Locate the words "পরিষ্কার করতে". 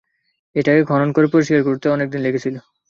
1.27-1.85